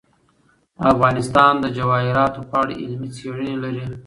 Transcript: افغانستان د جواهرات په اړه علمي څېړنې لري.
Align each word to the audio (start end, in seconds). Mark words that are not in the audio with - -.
افغانستان 0.91 1.53
د 1.63 1.65
جواهرات 1.77 2.33
په 2.49 2.55
اړه 2.61 2.73
علمي 2.81 3.09
څېړنې 3.17 3.55
لري. 3.63 3.85